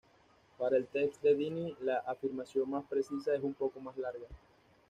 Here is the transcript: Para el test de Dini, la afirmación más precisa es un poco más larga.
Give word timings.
Para 0.57 0.77
el 0.77 0.87
test 0.87 1.21
de 1.21 1.35
Dini, 1.35 1.77
la 1.81 1.99
afirmación 1.99 2.71
más 2.71 2.85
precisa 2.85 3.35
es 3.35 3.43
un 3.43 3.53
poco 3.53 3.79
más 3.79 3.95
larga. 3.99 4.25